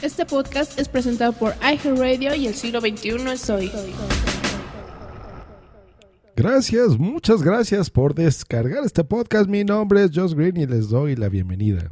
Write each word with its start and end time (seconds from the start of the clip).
Este 0.00 0.24
podcast 0.24 0.78
es 0.78 0.88
presentado 0.88 1.32
por 1.32 1.54
iHeartRadio 1.60 2.32
y 2.36 2.46
el 2.46 2.54
siglo 2.54 2.80
XXI 2.80 3.16
es 3.32 3.50
hoy. 3.50 3.72
Gracias, 6.36 6.96
muchas 6.96 7.42
gracias 7.42 7.90
por 7.90 8.14
descargar 8.14 8.84
este 8.84 9.02
podcast. 9.02 9.48
Mi 9.48 9.64
nombre 9.64 10.04
es 10.04 10.12
Josh 10.14 10.34
Green 10.34 10.56
y 10.56 10.66
les 10.66 10.88
doy 10.88 11.16
la 11.16 11.28
bienvenida. 11.28 11.90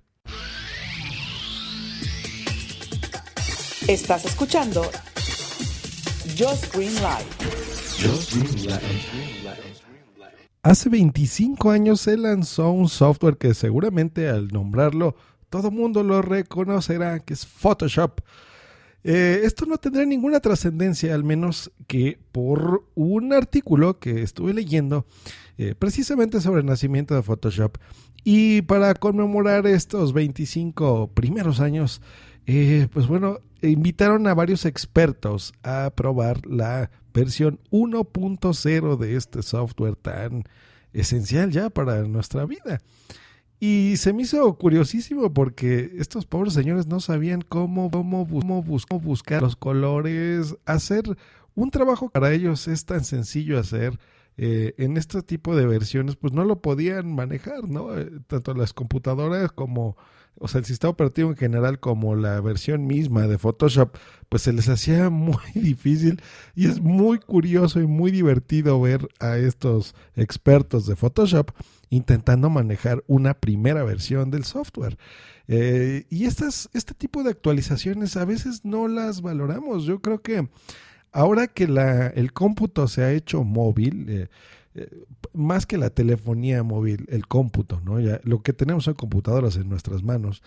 Estás 3.88 4.24
escuchando 4.24 4.82
Josh 6.38 6.70
Green 6.72 6.94
Live. 6.94 7.26
Hace 10.62 10.88
25 10.88 11.70
años 11.70 12.00
se 12.02 12.16
lanzó 12.16 12.70
un 12.70 12.88
software 12.88 13.36
que 13.36 13.52
seguramente 13.52 14.28
al 14.28 14.48
nombrarlo 14.48 15.16
todo 15.56 15.70
mundo 15.70 16.02
lo 16.02 16.20
reconocerá, 16.20 17.20
que 17.20 17.32
es 17.32 17.46
Photoshop. 17.46 18.20
Eh, 19.04 19.40
esto 19.44 19.64
no 19.64 19.78
tendrá 19.78 20.04
ninguna 20.04 20.40
trascendencia, 20.40 21.14
al 21.14 21.24
menos 21.24 21.72
que 21.86 22.18
por 22.30 22.84
un 22.94 23.32
artículo 23.32 23.98
que 23.98 24.20
estuve 24.20 24.52
leyendo 24.52 25.06
eh, 25.56 25.74
precisamente 25.78 26.42
sobre 26.42 26.60
el 26.60 26.66
nacimiento 26.66 27.14
de 27.14 27.22
Photoshop. 27.22 27.78
Y 28.22 28.62
para 28.62 28.92
conmemorar 28.92 29.66
estos 29.66 30.12
25 30.12 31.12
primeros 31.14 31.60
años, 31.60 32.02
eh, 32.46 32.88
pues 32.92 33.06
bueno, 33.06 33.38
invitaron 33.62 34.26
a 34.26 34.34
varios 34.34 34.66
expertos 34.66 35.54
a 35.62 35.90
probar 35.94 36.44
la 36.44 36.90
versión 37.14 37.60
1.0 37.70 38.98
de 38.98 39.16
este 39.16 39.42
software 39.42 39.96
tan 39.96 40.44
esencial 40.92 41.50
ya 41.50 41.70
para 41.70 42.02
nuestra 42.02 42.44
vida. 42.44 42.82
Y 43.58 43.96
se 43.96 44.12
me 44.12 44.22
hizo 44.22 44.54
curiosísimo 44.58 45.32
porque 45.32 45.92
estos 45.96 46.26
pobres 46.26 46.52
señores 46.52 46.86
no 46.86 47.00
sabían 47.00 47.40
cómo, 47.40 47.90
cómo, 47.90 48.26
cómo, 48.28 48.62
buscar 48.62 49.42
los 49.42 49.56
colores, 49.56 50.56
hacer 50.66 51.04
un 51.54 51.70
trabajo 51.70 52.10
para 52.10 52.32
ellos 52.32 52.68
es 52.68 52.84
tan 52.84 53.04
sencillo 53.04 53.58
hacer. 53.58 53.98
Eh, 54.38 54.74
en 54.76 54.98
este 54.98 55.22
tipo 55.22 55.56
de 55.56 55.64
versiones, 55.66 56.16
pues 56.16 56.34
no 56.34 56.44
lo 56.44 56.60
podían 56.60 57.10
manejar, 57.14 57.66
¿no? 57.66 57.98
Eh, 57.98 58.10
tanto 58.26 58.52
las 58.52 58.74
computadoras 58.74 59.50
como, 59.50 59.96
o 60.38 60.46
sea, 60.46 60.58
el 60.58 60.66
sistema 60.66 60.90
operativo 60.90 61.30
en 61.30 61.36
general, 61.36 61.80
como 61.80 62.14
la 62.14 62.38
versión 62.42 62.86
misma 62.86 63.26
de 63.26 63.38
Photoshop, 63.38 63.96
pues 64.28 64.42
se 64.42 64.52
les 64.52 64.68
hacía 64.68 65.08
muy 65.10 65.40
difícil 65.54 66.20
y 66.54 66.66
es 66.68 66.82
muy 66.82 67.18
curioso 67.18 67.80
y 67.80 67.86
muy 67.86 68.10
divertido 68.10 68.78
ver 68.78 69.08
a 69.20 69.38
estos 69.38 69.94
expertos 70.14 70.86
de 70.86 70.96
Photoshop 70.96 71.52
intentando 71.90 72.50
manejar 72.50 73.04
una 73.06 73.34
primera 73.34 73.84
versión 73.84 74.30
del 74.30 74.44
software. 74.44 74.98
Eh, 75.48 76.06
y 76.10 76.24
estas, 76.24 76.68
este 76.72 76.94
tipo 76.94 77.22
de 77.22 77.30
actualizaciones 77.30 78.16
a 78.16 78.24
veces 78.24 78.64
no 78.64 78.88
las 78.88 79.22
valoramos. 79.22 79.84
Yo 79.84 80.00
creo 80.00 80.20
que 80.20 80.48
ahora 81.12 81.46
que 81.46 81.64
el 82.14 82.32
cómputo 82.32 82.88
se 82.88 83.02
ha 83.02 83.12
hecho 83.12 83.44
móvil, 83.44 84.06
eh, 84.08 84.28
eh, 84.74 85.04
más 85.32 85.66
que 85.66 85.78
la 85.78 85.90
telefonía 85.90 86.62
móvil, 86.62 87.06
el 87.08 87.26
cómputo, 87.26 87.80
¿no? 87.80 88.00
Ya, 88.00 88.20
lo 88.24 88.42
que 88.42 88.52
tenemos 88.52 88.84
son 88.84 88.94
computadoras 88.94 89.56
en 89.56 89.68
nuestras 89.68 90.02
manos. 90.02 90.42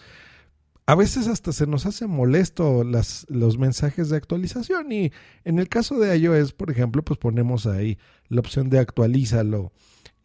A 0.85 0.95
veces 0.95 1.27
hasta 1.27 1.51
se 1.51 1.67
nos 1.67 1.85
hace 1.85 2.07
molesto 2.07 2.83
las, 2.83 3.25
los 3.29 3.57
mensajes 3.57 4.09
de 4.09 4.17
actualización 4.17 4.91
y 4.91 5.11
en 5.45 5.59
el 5.59 5.69
caso 5.69 5.99
de 5.99 6.17
iOS, 6.17 6.53
por 6.53 6.71
ejemplo, 6.71 7.03
pues 7.03 7.19
ponemos 7.19 7.67
ahí 7.67 7.97
la 8.27 8.39
opción 8.39 8.69
de 8.69 8.79
actualízalo. 8.79 9.71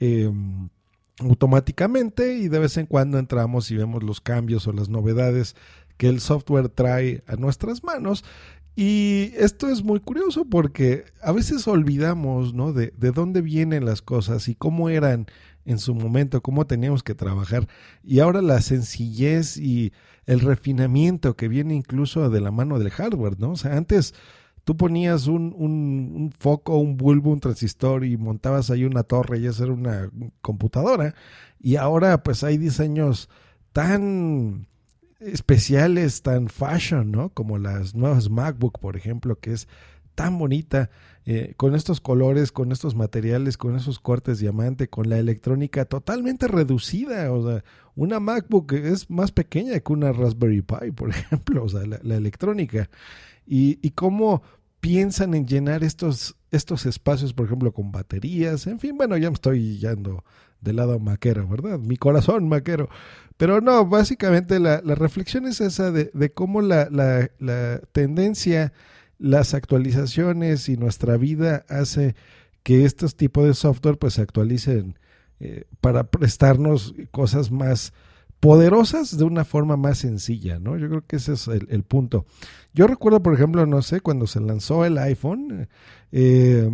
Eh, 0.00 0.30
automáticamente 1.20 2.34
y 2.36 2.48
de 2.48 2.58
vez 2.58 2.76
en 2.76 2.86
cuando 2.86 3.18
entramos 3.18 3.70
y 3.70 3.76
vemos 3.76 4.02
los 4.02 4.20
cambios 4.20 4.66
o 4.66 4.72
las 4.72 4.88
novedades 4.88 5.54
que 5.96 6.08
el 6.08 6.20
software 6.20 6.68
trae 6.68 7.22
a 7.26 7.36
nuestras 7.36 7.84
manos. 7.84 8.24
Y 8.76 9.32
esto 9.36 9.68
es 9.68 9.84
muy 9.84 10.00
curioso 10.00 10.44
porque 10.44 11.04
a 11.22 11.30
veces 11.30 11.68
olvidamos 11.68 12.54
¿no? 12.54 12.72
de, 12.72 12.92
de 12.96 13.12
dónde 13.12 13.40
vienen 13.40 13.84
las 13.84 14.02
cosas 14.02 14.48
y 14.48 14.56
cómo 14.56 14.88
eran 14.88 15.26
en 15.64 15.78
su 15.78 15.94
momento, 15.94 16.42
cómo 16.42 16.66
teníamos 16.66 17.02
que 17.02 17.14
trabajar. 17.14 17.68
Y 18.02 18.18
ahora 18.18 18.42
la 18.42 18.60
sencillez 18.60 19.56
y 19.56 19.92
el 20.26 20.40
refinamiento 20.40 21.36
que 21.36 21.48
viene 21.48 21.74
incluso 21.74 22.28
de 22.30 22.40
la 22.40 22.50
mano 22.50 22.78
del 22.78 22.90
hardware, 22.90 23.38
¿no? 23.38 23.52
O 23.52 23.56
sea, 23.56 23.76
antes 23.76 24.14
tú 24.64 24.76
ponías 24.76 25.26
un, 25.26 25.54
un, 25.56 26.32
foco, 26.36 26.78
un 26.78 26.96
bulbo, 26.96 27.30
un 27.30 27.40
transistor 27.40 28.04
y 28.04 28.16
montabas 28.16 28.70
ahí 28.70 28.84
una 28.84 29.02
torre 29.02 29.38
y 29.38 29.46
eso 29.46 29.64
era 29.64 29.72
una 29.72 30.10
computadora. 30.40 31.14
Y 31.60 31.76
ahora 31.76 32.22
pues 32.22 32.42
hay 32.42 32.58
diseños 32.58 33.28
tan 33.72 34.66
especiales, 35.20 36.22
tan 36.22 36.48
fashion, 36.48 37.10
¿no? 37.10 37.30
Como 37.30 37.58
las 37.58 37.94
nuevas 37.94 38.30
MacBook, 38.30 38.78
por 38.78 38.96
ejemplo, 38.96 39.38
que 39.38 39.52
es 39.52 39.68
tan 40.14 40.38
bonita, 40.38 40.90
eh, 41.26 41.54
con 41.56 41.74
estos 41.74 42.00
colores, 42.00 42.52
con 42.52 42.72
estos 42.72 42.94
materiales, 42.94 43.56
con 43.56 43.76
esos 43.76 43.98
cortes 43.98 44.38
diamante, 44.38 44.88
con 44.88 45.08
la 45.08 45.18
electrónica 45.18 45.84
totalmente 45.84 46.48
reducida. 46.48 47.32
O 47.32 47.48
sea, 47.48 47.64
una 47.96 48.20
MacBook 48.20 48.72
es 48.72 49.10
más 49.10 49.32
pequeña 49.32 49.78
que 49.80 49.92
una 49.92 50.12
Raspberry 50.12 50.62
Pi, 50.62 50.90
por 50.94 51.10
ejemplo, 51.10 51.64
o 51.64 51.68
sea, 51.68 51.82
la 51.86 52.14
electrónica 52.16 52.88
y, 53.46 53.78
y 53.86 53.90
cómo 53.90 54.42
piensan 54.80 55.34
en 55.34 55.46
llenar 55.46 55.82
estos, 55.82 56.36
estos 56.50 56.86
espacios, 56.86 57.32
por 57.32 57.46
ejemplo, 57.46 57.72
con 57.72 57.90
baterías, 57.90 58.66
en 58.66 58.78
fin, 58.78 58.96
bueno, 58.96 59.16
ya 59.16 59.30
me 59.30 59.34
estoy 59.34 59.78
yendo 59.78 60.24
del 60.60 60.76
lado 60.76 60.98
maquero, 60.98 61.46
¿verdad? 61.48 61.78
Mi 61.78 61.96
corazón 61.96 62.48
maquero. 62.48 62.88
Pero 63.36 63.60
no, 63.60 63.86
básicamente 63.86 64.60
la, 64.60 64.80
la 64.84 64.94
reflexión 64.94 65.46
es 65.46 65.60
esa 65.60 65.90
de, 65.90 66.10
de 66.14 66.32
cómo 66.32 66.60
la, 66.60 66.88
la, 66.90 67.30
la, 67.38 67.80
tendencia, 67.92 68.72
las 69.24 69.54
actualizaciones 69.54 70.68
y 70.68 70.76
nuestra 70.76 71.16
vida 71.16 71.64
hace 71.70 72.14
que 72.62 72.84
estos 72.84 73.16
tipos 73.16 73.46
de 73.46 73.54
software 73.54 73.96
pues 73.96 74.14
se 74.14 74.22
actualicen 74.22 74.98
eh, 75.40 75.64
para 75.80 76.04
prestarnos 76.04 76.94
cosas 77.10 77.50
más 77.50 77.94
poderosas 78.38 79.16
de 79.16 79.24
una 79.24 79.46
forma 79.46 79.78
más 79.78 79.96
sencilla, 79.96 80.58
¿no? 80.58 80.76
Yo 80.76 80.90
creo 80.90 81.06
que 81.06 81.16
ese 81.16 81.32
es 81.32 81.48
el, 81.48 81.82
punto. 81.84 82.26
Yo 82.74 82.86
recuerdo, 82.86 83.22
por 83.22 83.32
ejemplo, 83.32 83.64
no 83.64 83.80
sé, 83.80 84.02
cuando 84.02 84.26
se 84.26 84.40
lanzó 84.40 84.84
el 84.84 84.98
iPhone, 84.98 85.68
eh, 86.12 86.70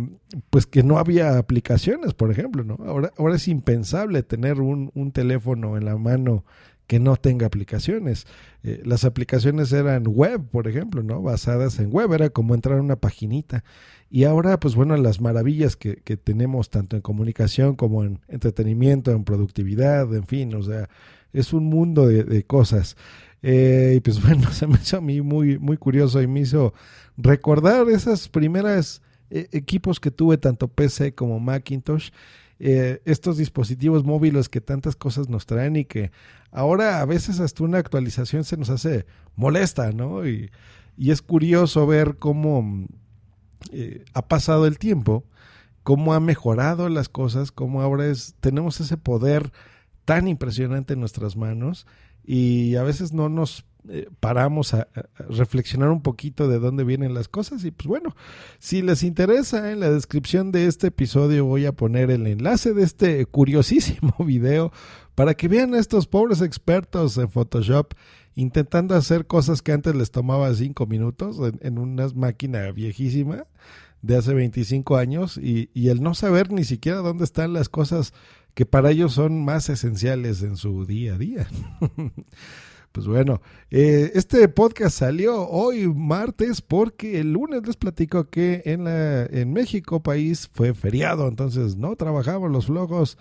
pues 0.49 0.65
que 0.65 0.83
no 0.83 0.97
había 0.97 1.37
aplicaciones, 1.37 2.13
por 2.13 2.31
ejemplo, 2.31 2.65
¿no? 2.65 2.77
Ahora, 2.85 3.13
ahora 3.17 3.37
es 3.37 3.47
impensable 3.47 4.23
tener 4.23 4.59
un, 4.59 4.91
un 4.93 5.13
teléfono 5.13 5.77
en 5.77 5.85
la 5.85 5.95
mano 5.97 6.43
que 6.91 6.99
no 6.99 7.15
tenga 7.15 7.45
aplicaciones. 7.45 8.27
Eh, 8.63 8.81
las 8.83 9.05
aplicaciones 9.05 9.71
eran 9.71 10.03
web, 10.05 10.41
por 10.49 10.67
ejemplo, 10.67 11.01
¿no? 11.01 11.21
Basadas 11.21 11.79
en 11.79 11.89
web, 11.89 12.11
era 12.11 12.29
como 12.31 12.53
entrar 12.53 12.79
a 12.79 12.81
una 12.81 12.97
paginita. 12.97 13.63
Y 14.09 14.25
ahora, 14.25 14.59
pues 14.59 14.75
bueno, 14.75 14.97
las 14.97 15.21
maravillas 15.21 15.77
que, 15.77 16.01
que 16.03 16.17
tenemos 16.17 16.69
tanto 16.69 16.97
en 16.97 17.01
comunicación 17.01 17.77
como 17.77 18.03
en 18.03 18.19
entretenimiento, 18.27 19.11
en 19.11 19.23
productividad, 19.23 20.13
en 20.13 20.27
fin, 20.27 20.53
o 20.53 20.63
sea, 20.63 20.89
es 21.31 21.53
un 21.53 21.63
mundo 21.63 22.07
de, 22.07 22.43
cosas. 22.43 22.97
Eh, 23.41 23.93
y 23.95 24.01
pues 24.01 24.21
bueno, 24.25 24.51
se 24.51 24.67
me 24.67 24.75
hizo 24.75 24.97
a 24.97 25.01
mí 25.01 25.21
muy, 25.21 25.59
muy 25.59 25.77
curioso 25.77 26.21
y 26.21 26.27
me 26.27 26.41
hizo 26.41 26.73
recordar 27.15 27.87
esas 27.87 28.27
primeras 28.27 29.01
eh, 29.29 29.47
equipos 29.53 30.01
que 30.01 30.11
tuve, 30.11 30.37
tanto 30.37 30.67
PC 30.67 31.15
como 31.15 31.39
Macintosh, 31.39 32.09
eh, 32.63 33.01
estos 33.05 33.37
dispositivos 33.37 34.03
móviles 34.03 34.47
que 34.47 34.61
tantas 34.61 34.95
cosas 34.95 35.29
nos 35.29 35.45
traen 35.45 35.75
y 35.75 35.85
que 35.85 36.11
ahora 36.51 37.01
a 37.01 37.05
veces 37.05 37.39
hasta 37.39 37.63
una 37.63 37.79
actualización 37.79 38.43
se 38.43 38.55
nos 38.55 38.69
hace 38.69 39.05
molesta, 39.35 39.91
¿no? 39.91 40.27
Y, 40.27 40.51
y 40.95 41.09
es 41.09 41.21
curioso 41.21 41.87
ver 41.87 42.17
cómo 42.17 42.87
ha 44.13 44.21
pasado 44.27 44.67
el 44.67 44.77
tiempo, 44.77 45.23
cómo 45.83 46.13
ha 46.13 46.19
mejorado 46.19 46.89
las 46.89 47.09
cosas, 47.09 47.51
cómo 47.51 47.81
ahora 47.81 48.05
es, 48.07 48.35
tenemos 48.39 48.79
ese 48.79 48.97
poder 48.97 49.51
tan 50.05 50.27
impresionante 50.27 50.93
en 50.93 50.99
nuestras 50.99 51.35
manos 51.35 51.87
y 52.23 52.75
a 52.75 52.83
veces 52.83 53.13
no 53.13 53.29
nos 53.29 53.65
eh, 53.89 54.07
paramos 54.19 54.75
a, 54.75 54.87
reflexionar 55.29 55.89
un 55.89 56.03
poquito 56.03 56.47
de 56.47 56.59
dónde 56.59 56.83
vienen 56.83 57.15
las 57.15 57.27
cosas 57.27 57.65
y 57.65 57.71
pues 57.71 57.87
bueno, 57.87 58.15
si 58.59 58.83
les 58.83 59.01
interesa 59.01 59.71
en 59.71 59.79
la 59.79 59.89
descripción 59.89 60.51
de 60.51 60.67
este 60.67 60.87
episodio 60.87 61.45
voy 61.45 61.65
a 61.65 61.71
poner 61.71 62.11
el 62.11 62.27
enlace 62.27 62.73
de 62.73 62.83
este 62.83 63.25
curiosísimo 63.25 64.13
video 64.25 64.71
para 65.15 65.33
que 65.33 65.47
vean 65.47 65.73
a 65.73 65.79
estos 65.79 66.05
pobres 66.05 66.41
expertos 66.41 67.17
en 67.17 67.29
Photoshop 67.29 67.93
intentando 68.35 68.95
hacer 68.95 69.25
cosas 69.25 69.63
que 69.63 69.71
antes 69.71 69.95
les 69.95 70.11
tomaba 70.11 70.53
cinco 70.53 70.85
minutos 70.85 71.37
en, 71.39 71.59
en 71.61 71.79
una 71.79 72.07
máquina 72.09 72.71
viejísima 72.71 73.45
de 74.01 74.17
hace 74.17 74.33
25 74.33 74.97
años 74.97 75.37
y, 75.37 75.69
y 75.73 75.89
el 75.89 76.01
no 76.01 76.13
saber 76.13 76.51
ni 76.51 76.63
siquiera 76.63 76.99
dónde 76.99 77.23
están 77.23 77.53
las 77.53 77.69
cosas 77.69 78.13
que 78.53 78.65
para 78.65 78.91
ellos 78.91 79.13
son 79.13 79.43
más 79.45 79.69
esenciales 79.69 80.41
en 80.43 80.57
su 80.57 80.85
día 80.85 81.15
a 81.15 81.17
día. 81.17 81.47
Pues 82.91 83.07
bueno, 83.07 83.41
eh, 83.69 84.11
este 84.15 84.49
podcast 84.49 84.97
salió 84.99 85.47
hoy 85.47 85.87
martes 85.87 86.61
porque 86.61 87.21
el 87.21 87.31
lunes 87.31 87.65
les 87.65 87.77
platico 87.77 88.29
que 88.29 88.63
en, 88.65 88.83
la, 88.83 89.25
en 89.27 89.53
México, 89.53 90.03
país, 90.03 90.49
fue 90.53 90.73
feriado, 90.73 91.29
entonces 91.29 91.77
no 91.77 91.95
trabajamos 91.95 92.51
los 92.51 92.65
flojos. 92.65 93.17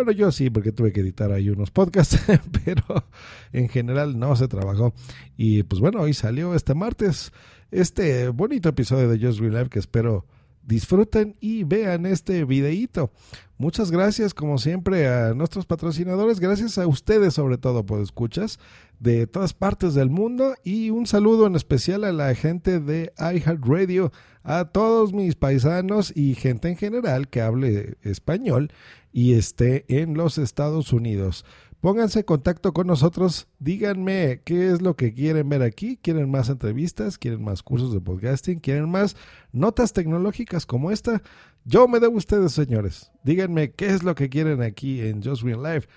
Bueno, 0.00 0.12
yo 0.12 0.32
sí, 0.32 0.48
porque 0.48 0.72
tuve 0.72 0.94
que 0.94 1.00
editar 1.00 1.30
ahí 1.30 1.50
unos 1.50 1.70
podcasts, 1.70 2.18
pero 2.64 3.04
en 3.52 3.68
general 3.68 4.18
no 4.18 4.34
se 4.34 4.48
trabajó. 4.48 4.94
Y 5.36 5.62
pues 5.64 5.78
bueno, 5.78 6.00
hoy 6.00 6.14
salió 6.14 6.54
este 6.54 6.72
martes 6.72 7.32
este 7.70 8.28
bonito 8.30 8.70
episodio 8.70 9.10
de 9.10 9.18
Just 9.18 9.40
Real 9.40 9.52
Life 9.52 9.68
que 9.68 9.78
espero 9.78 10.24
disfruten 10.62 11.36
y 11.40 11.64
vean 11.64 12.06
este 12.06 12.44
videíto. 12.44 13.10
Muchas 13.58 13.90
gracias, 13.90 14.32
como 14.32 14.56
siempre, 14.56 15.06
a 15.06 15.34
nuestros 15.34 15.66
patrocinadores. 15.66 16.40
Gracias 16.40 16.78
a 16.78 16.86
ustedes, 16.86 17.34
sobre 17.34 17.58
todo, 17.58 17.84
por 17.84 18.00
escuchas 18.00 18.58
de 19.00 19.26
todas 19.26 19.52
partes 19.52 19.92
del 19.94 20.08
mundo. 20.08 20.54
Y 20.64 20.88
un 20.88 21.06
saludo 21.06 21.46
en 21.46 21.56
especial 21.56 22.04
a 22.04 22.12
la 22.12 22.34
gente 22.34 22.80
de 22.80 23.12
iHeartRadio, 23.18 24.12
a 24.42 24.64
todos 24.66 25.12
mis 25.12 25.34
paisanos 25.34 26.10
y 26.16 26.34
gente 26.34 26.68
en 26.68 26.76
general 26.76 27.28
que 27.28 27.42
hable 27.42 27.98
español 28.00 28.72
y 29.12 29.34
esté 29.34 29.84
en 29.88 30.14
los 30.14 30.38
Estados 30.38 30.92
Unidos. 30.94 31.44
Pónganse 31.80 32.18
en 32.18 32.24
contacto 32.26 32.74
con 32.74 32.86
nosotros, 32.86 33.48
díganme 33.58 34.42
qué 34.44 34.70
es 34.70 34.82
lo 34.82 34.96
que 34.96 35.14
quieren 35.14 35.48
ver 35.48 35.62
aquí, 35.62 35.96
quieren 35.96 36.30
más 36.30 36.50
entrevistas, 36.50 37.16
quieren 37.16 37.42
más 37.42 37.62
cursos 37.62 37.94
de 37.94 38.02
podcasting, 38.02 38.60
quieren 38.60 38.90
más 38.90 39.16
notas 39.50 39.94
tecnológicas 39.94 40.66
como 40.66 40.90
esta. 40.90 41.22
Yo 41.64 41.88
me 41.88 41.98
debo 41.98 42.16
a 42.16 42.18
ustedes, 42.18 42.52
señores. 42.52 43.10
Díganme 43.24 43.72
qué 43.72 43.86
es 43.86 44.02
lo 44.02 44.14
que 44.14 44.28
quieren 44.28 44.60
aquí 44.60 45.00
en 45.00 45.22
Just 45.22 45.42
Green 45.42 45.62
Life. 45.62 45.88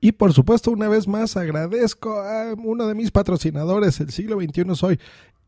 Y 0.00 0.12
por 0.12 0.32
supuesto, 0.32 0.70
una 0.70 0.88
vez 0.88 1.06
más 1.06 1.36
agradezco 1.36 2.18
a 2.18 2.54
uno 2.54 2.86
de 2.86 2.94
mis 2.94 3.10
patrocinadores, 3.10 4.00
el 4.00 4.12
siglo 4.12 4.40
XXI 4.40 4.74
soy. 4.74 4.98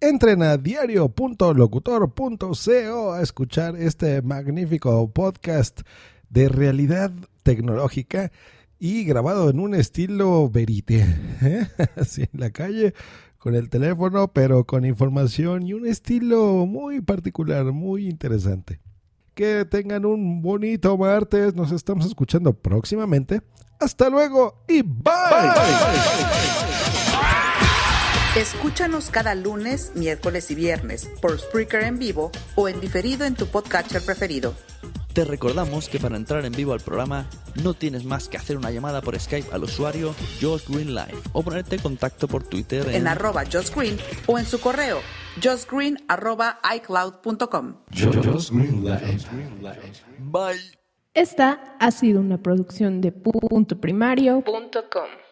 Entren 0.00 0.43
a 0.43 0.58
diario.locutor.co 0.58 3.12
a 3.12 3.23
escuchar 3.23 3.75
este 3.76 4.20
magnífico 4.20 5.11
podcast 5.11 5.81
de 6.29 6.50
realidad 6.50 7.11
tecnológica 7.43 8.31
y 8.78 9.04
grabado 9.04 9.50
en 9.50 9.60
un 9.60 9.75
estilo 9.75 10.48
verite, 10.48 11.04
¿eh? 11.42 11.66
así 11.96 12.22
en 12.22 12.40
la 12.40 12.50
calle, 12.50 12.94
con 13.38 13.54
el 13.54 13.69
teléfono, 13.69 14.32
pero 14.32 14.64
con 14.64 14.84
información 14.84 15.66
y 15.66 15.72
un 15.72 15.86
estilo 15.86 16.66
muy 16.66 17.00
particular, 17.00 17.64
muy 17.66 18.08
interesante. 18.08 18.80
Que 19.34 19.64
tengan 19.64 20.04
un 20.04 20.42
bonito 20.42 20.96
martes, 20.96 21.54
nos 21.54 21.70
estamos 21.70 22.06
escuchando 22.06 22.52
próximamente. 22.52 23.42
Hasta 23.78 24.10
luego 24.10 24.64
y 24.66 24.82
bye. 24.82 25.12
Escúchanos 28.36 29.10
cada 29.10 29.34
lunes, 29.34 29.92
miércoles 29.94 30.50
y 30.50 30.54
viernes 30.54 31.08
por 31.22 31.38
Spreaker 31.38 31.84
en 31.84 31.98
vivo 31.98 32.30
o 32.56 32.69
en 32.69 32.80
diferido 32.80 33.25
en 33.25 33.34
tu 33.34 33.46
podcatcher 33.46 34.02
preferido. 34.02 34.54
Te 35.19 35.25
recordamos 35.25 35.88
que 35.88 35.99
para 35.99 36.17
entrar 36.17 36.44
en 36.44 36.53
vivo 36.53 36.73
al 36.73 36.79
programa 36.79 37.26
no 37.65 37.75
tienes 37.75 38.05
más 38.05 38.29
que 38.29 38.37
hacer 38.37 38.56
una 38.56 38.70
llamada 38.70 39.03
por 39.03 39.19
Skype 39.19 39.53
al 39.53 39.65
usuario 39.65 40.15
Josh 40.41 40.69
Green 40.69 40.94
Live 40.94 41.19
o 41.32 41.43
ponerte 41.43 41.75
en 41.75 41.82
contacto 41.82 42.29
por 42.29 42.44
Twitter 42.44 42.87
en, 42.87 42.94
en 42.94 43.09
arroba 43.09 43.43
Josh 43.44 43.75
Green 43.75 43.99
o 44.29 44.38
en 44.38 44.47
su 44.47 44.61
correo 44.61 45.00
joshgreen 45.43 45.99
arroba 46.06 46.61
icloud.com. 46.73 47.79
Bye. 50.20 50.79
Esta 51.15 51.75
ha 51.81 51.91
sido 51.91 52.21
una 52.21 52.41
producción 52.41 53.00
de 53.00 53.11
puntoprimario.com. 53.11 55.27